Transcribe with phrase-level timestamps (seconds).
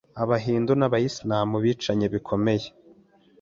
[0.23, 2.67] abahindu n’abayislam bicanye bikomeye.